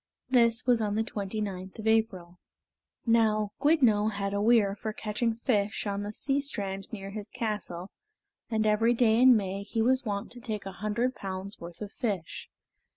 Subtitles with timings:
[0.31, 2.39] This was on the twenty ninth of April.
[3.05, 7.91] Now Gwyddno had a weir for catching fish on the sea strand near his castle,
[8.49, 11.91] and every day in May he was wont to take a hundred pounds' worth of
[11.91, 12.49] fish.